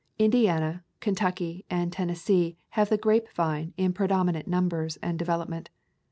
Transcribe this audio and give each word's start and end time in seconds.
Indiana, 0.17 0.83
Kentucky, 0.99 1.63
and 1.69 1.93
Tennes 1.93 2.19
see 2.19 2.57
have 2.69 2.89
the 2.89 2.97
grapevine 2.97 3.71
in 3.77 3.93
predominant 3.93 4.47
num 4.47 4.67
bers 4.67 4.97
and 5.03 5.19
development. 5.19 5.69